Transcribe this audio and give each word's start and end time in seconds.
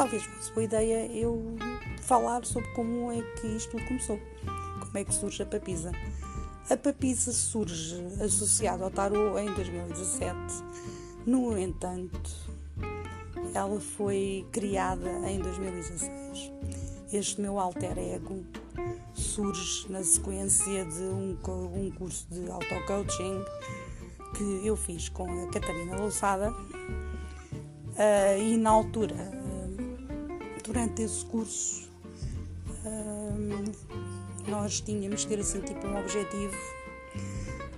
talvez 0.00 0.22
fosse 0.22 0.50
boa 0.52 0.64
ideia 0.64 1.12
eu 1.12 1.56
falar 2.00 2.42
sobre 2.46 2.66
como 2.70 3.12
é 3.12 3.20
que 3.38 3.46
isto 3.48 3.76
começou, 3.84 4.18
como 4.80 4.96
é 4.96 5.04
que 5.04 5.12
surge 5.12 5.42
a 5.42 5.46
papisa. 5.46 5.92
A 6.70 6.76
papisa 6.78 7.30
surge 7.32 8.02
associada 8.24 8.82
ao 8.82 8.90
tarot 8.90 9.38
em 9.38 9.52
2017. 9.52 10.34
No 11.26 11.58
entanto, 11.58 12.30
ela 13.52 13.78
foi 13.78 14.46
criada 14.50 15.10
em 15.28 15.38
2016. 15.38 16.50
Este 17.12 17.38
meu 17.42 17.60
alter 17.60 17.98
ego 17.98 18.42
surge 19.12 19.86
na 19.92 20.02
sequência 20.02 20.82
de 20.86 21.02
um, 21.02 21.36
um 21.74 21.90
curso 21.90 22.26
de 22.30 22.50
auto-coaching 22.50 23.44
que 24.34 24.66
eu 24.66 24.76
fiz 24.76 25.10
com 25.10 25.44
a 25.44 25.46
Catarina 25.48 25.96
Louçada 25.96 26.50
uh, 26.50 28.42
e 28.42 28.56
na 28.56 28.70
altura, 28.70 29.39
durante 30.72 31.02
esse 31.02 31.26
curso, 31.26 31.90
uh, 32.84 34.48
nós 34.48 34.80
tínhamos 34.80 35.24
que 35.24 35.34
ter 35.34 35.40
assim 35.40 35.60
tipo 35.62 35.84
um 35.84 35.98
objetivo 35.98 36.56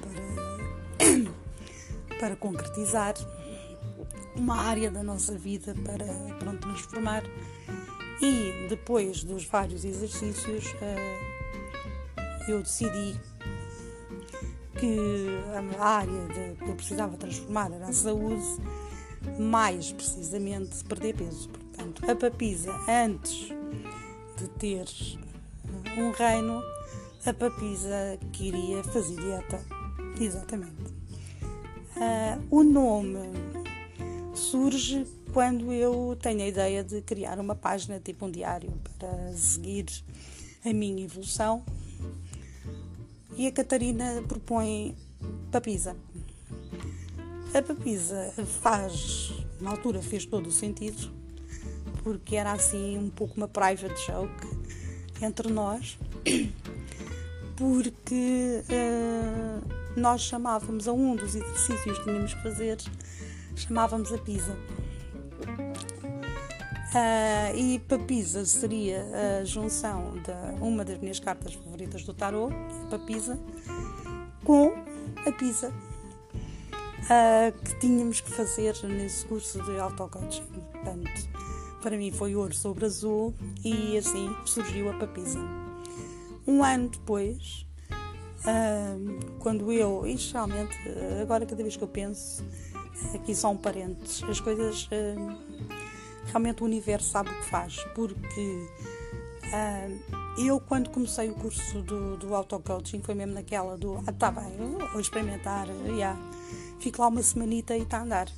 para, 0.00 2.16
para 2.18 2.36
concretizar 2.36 3.12
uma 4.34 4.56
área 4.56 4.90
da 4.90 5.02
nossa 5.02 5.36
vida 5.36 5.74
para, 5.84 6.06
para 6.38 6.56
transformar 6.56 7.24
e 8.22 8.68
depois 8.70 9.22
dos 9.22 9.44
vários 9.44 9.84
exercícios 9.84 10.64
eu 12.48 12.62
decidi 12.62 13.20
que 14.80 15.28
a 15.78 15.86
área 15.86 16.26
de, 16.28 16.56
que 16.56 16.70
eu 16.70 16.74
precisava 16.74 17.18
transformar 17.18 17.70
era 17.70 17.88
a 17.88 17.92
saúde, 17.92 18.46
mais 19.38 19.92
precisamente 19.92 20.82
perder 20.84 21.14
peso. 21.14 21.50
Portanto, 21.92 22.10
a 22.10 22.30
papisa, 22.30 22.72
antes 22.88 23.48
de 24.36 24.48
ter 24.58 24.84
um 25.96 26.10
reino, 26.10 26.62
a 27.26 27.32
papisa 27.32 28.18
queria 28.32 28.82
fazer 28.84 29.16
dieta. 29.16 29.60
Exatamente. 30.20 30.92
Uh, 31.96 32.46
o 32.50 32.62
nome 32.62 33.18
surge 34.34 35.06
quando 35.32 35.72
eu 35.72 36.16
tenho 36.20 36.42
a 36.42 36.46
ideia 36.46 36.84
de 36.84 37.02
criar 37.02 37.38
uma 37.38 37.54
página, 37.54 38.00
tipo 38.00 38.26
um 38.26 38.30
diário, 38.30 38.72
para 38.98 39.32
seguir 39.34 39.86
a 40.64 40.72
minha 40.72 41.04
evolução 41.04 41.64
e 43.36 43.46
a 43.46 43.52
Catarina 43.52 44.22
propõe 44.26 44.96
papisa. 45.52 45.96
A 47.54 47.62
papisa 47.62 48.32
faz, 48.60 49.32
na 49.60 49.70
altura 49.70 50.02
fez 50.02 50.26
todo 50.26 50.48
o 50.48 50.52
sentido, 50.52 51.10
porque 52.08 52.36
era 52.36 52.52
assim 52.52 52.96
um 52.96 53.10
pouco 53.10 53.36
uma 53.36 53.46
private 53.46 54.06
joke 54.06 54.48
entre 55.20 55.52
nós, 55.52 55.98
porque 57.54 58.62
uh, 58.64 60.00
nós 60.00 60.22
chamávamos 60.22 60.88
a 60.88 60.92
um 60.94 61.14
dos 61.14 61.34
exercícios 61.34 61.98
que 61.98 62.04
tínhamos 62.04 62.32
que 62.32 62.42
fazer, 62.42 62.78
chamávamos 63.54 64.10
a 64.10 64.16
pisa. 64.16 64.56
Uh, 66.94 67.54
e 67.54 67.78
Papisa 67.80 68.42
seria 68.46 69.04
a 69.42 69.44
junção 69.44 70.14
de 70.14 70.62
uma 70.62 70.86
das 70.86 70.98
minhas 71.00 71.20
cartas 71.20 71.52
favoritas 71.52 72.04
do 72.04 72.14
tarot, 72.14 72.54
Papisa, 72.88 73.38
com 74.42 74.72
a 75.26 75.32
Pisa, 75.32 75.68
uh, 75.68 77.52
que 77.62 77.78
tínhamos 77.80 78.22
que 78.22 78.30
fazer 78.30 78.74
nesse 78.84 79.26
curso 79.26 79.62
de 79.62 79.78
auto-coaching. 79.78 80.46
Portanto, 80.72 81.47
para 81.80 81.96
mim 81.96 82.10
foi 82.10 82.34
ouro 82.34 82.54
sobre 82.54 82.84
azul 82.84 83.34
e 83.64 83.96
assim 83.96 84.34
surgiu 84.44 84.90
a 84.90 84.94
Papisa. 84.94 85.38
Um 86.46 86.64
ano 86.64 86.88
depois, 86.88 87.66
quando 89.38 89.70
eu, 89.72 90.06
e 90.06 90.14
realmente, 90.14 90.76
agora 91.20 91.44
cada 91.44 91.62
vez 91.62 91.76
que 91.76 91.84
eu 91.84 91.88
penso, 91.88 92.44
aqui 93.14 93.34
são 93.34 93.56
parentes, 93.56 94.22
as 94.24 94.40
coisas 94.40 94.88
realmente 96.26 96.62
o 96.62 96.66
universo 96.66 97.10
sabe 97.10 97.30
o 97.30 97.34
que 97.34 97.44
faz, 97.44 97.76
porque 97.94 98.66
eu, 100.38 100.60
quando 100.60 100.90
comecei 100.90 101.30
o 101.30 101.34
curso 101.34 101.82
do, 101.82 102.16
do 102.16 102.34
auto-coaching, 102.34 103.02
foi 103.02 103.14
mesmo 103.14 103.34
naquela 103.34 103.76
do 103.76 104.02
ah, 104.06 104.12
tá 104.12 104.30
bem, 104.30 104.56
vou 104.92 105.00
experimentar, 105.00 105.68
yeah. 105.86 106.18
fico 106.80 107.02
lá 107.02 107.08
uma 107.08 107.22
semanita 107.22 107.76
e 107.76 107.82
está 107.82 107.98
a 107.98 108.02
andar. 108.02 108.28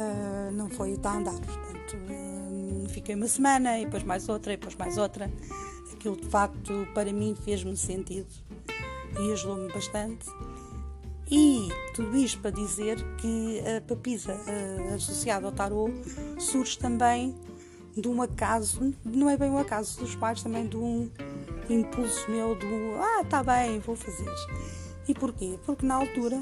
Uh, 0.00 0.50
não 0.52 0.70
foi 0.70 0.92
está 0.92 1.10
a 1.10 1.16
andar, 1.18 1.38
portanto, 1.38 1.96
uh, 2.08 2.88
fiquei 2.88 3.14
uma 3.14 3.28
semana 3.28 3.78
e 3.78 3.84
depois 3.84 4.02
mais 4.02 4.30
outra, 4.30 4.54
e 4.54 4.56
depois 4.56 4.74
mais 4.74 4.96
outra. 4.96 5.30
Aquilo 5.92 6.16
de 6.16 6.26
facto 6.26 6.88
para 6.94 7.12
mim 7.12 7.36
fez-me 7.44 7.76
sentido 7.76 8.32
e 9.20 9.32
ajudou-me 9.32 9.70
bastante. 9.70 10.26
E 11.30 11.68
tudo 11.94 12.16
isto 12.16 12.40
para 12.40 12.50
dizer 12.50 12.96
que 13.18 13.60
a 13.76 13.82
papisa 13.82 14.32
uh, 14.32 14.94
associada 14.94 15.44
ao 15.44 15.52
tarot 15.52 15.92
surge 16.38 16.78
também 16.78 17.36
de 17.94 18.08
um 18.08 18.22
acaso, 18.22 18.94
não 19.04 19.28
é 19.28 19.36
bem 19.36 19.50
um 19.50 19.58
acaso 19.58 20.00
dos 20.00 20.14
pais, 20.14 20.42
também 20.42 20.66
de 20.66 20.78
um 20.78 21.10
impulso 21.68 22.30
meu 22.30 22.54
do 22.54 22.66
ah, 22.96 23.22
tá 23.28 23.42
bem, 23.42 23.78
vou 23.80 23.94
fazer. 23.94 24.32
E 25.06 25.12
porquê? 25.12 25.58
Porque 25.66 25.84
na 25.84 25.96
altura 25.96 26.40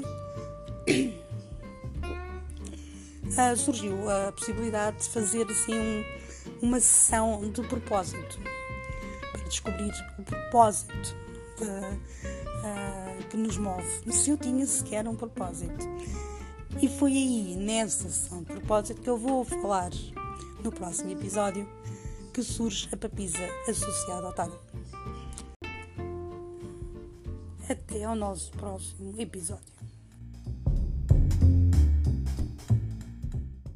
uh, 3.39 3.57
surgiu 3.57 4.09
a 4.09 4.31
possibilidade 4.31 4.97
de 4.97 5.09
fazer 5.09 5.49
assim 5.49 5.73
um, 5.73 6.03
uma 6.61 6.79
sessão 6.79 7.49
de 7.49 7.61
propósito 7.63 8.39
para 9.31 9.43
descobrir 9.43 9.93
o 10.17 10.23
propósito. 10.23 11.15
De, 11.57 11.65
uh, 11.65 12.29
que 13.29 13.37
nos 13.37 13.57
move, 13.57 13.85
se 14.11 14.31
eu 14.31 14.37
tinha 14.37 14.65
sequer 14.65 15.07
um 15.07 15.15
propósito. 15.15 15.87
E 16.81 16.87
foi 16.87 17.11
aí, 17.11 17.55
nessa 17.55 18.09
sessão 18.09 18.39
de 18.39 18.45
propósito, 18.45 19.01
que 19.01 19.09
eu 19.09 19.17
vou 19.17 19.43
falar 19.45 19.91
no 20.63 20.71
próximo 20.71 21.11
episódio 21.11 21.67
que 22.33 22.43
surge 22.43 22.89
a 22.91 22.97
papisa 22.97 23.37
associada 23.67 24.27
ao 24.27 24.33
tarot. 24.33 24.59
Até 27.69 28.03
ao 28.03 28.15
nosso 28.15 28.51
próximo 28.51 29.13
episódio. 29.19 29.78